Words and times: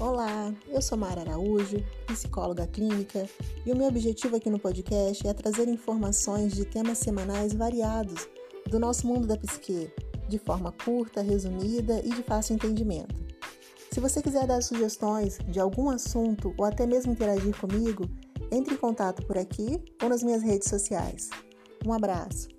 Olá, 0.00 0.54
eu 0.68 0.80
sou 0.80 0.96
Mara 0.96 1.22
Araújo, 1.22 1.84
psicóloga 2.06 2.68
clínica, 2.68 3.28
e 3.66 3.72
o 3.72 3.76
meu 3.76 3.88
objetivo 3.88 4.36
aqui 4.36 4.48
no 4.48 4.56
podcast 4.56 5.26
é 5.26 5.34
trazer 5.34 5.66
informações 5.66 6.54
de 6.54 6.64
temas 6.64 6.98
semanais 6.98 7.52
variados 7.52 8.28
do 8.70 8.78
nosso 8.78 9.08
mundo 9.08 9.26
da 9.26 9.36
psique, 9.36 9.90
de 10.28 10.38
forma 10.38 10.70
curta, 10.70 11.20
resumida 11.20 12.00
e 12.04 12.10
de 12.10 12.22
fácil 12.22 12.54
entendimento. 12.54 13.12
Se 13.90 13.98
você 13.98 14.22
quiser 14.22 14.46
dar 14.46 14.62
sugestões 14.62 15.38
de 15.48 15.58
algum 15.58 15.90
assunto 15.90 16.54
ou 16.56 16.64
até 16.64 16.86
mesmo 16.86 17.10
interagir 17.10 17.58
comigo, 17.58 18.08
entre 18.52 18.74
em 18.74 18.78
contato 18.78 19.26
por 19.26 19.36
aqui 19.36 19.82
ou 20.00 20.08
nas 20.08 20.22
minhas 20.22 20.44
redes 20.44 20.68
sociais. 20.68 21.28
Um 21.84 21.92
abraço! 21.92 22.57